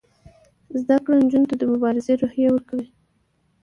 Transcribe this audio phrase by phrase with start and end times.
[0.79, 2.87] زده کړه نجونو ته د مبارزې روحیه ورکوي.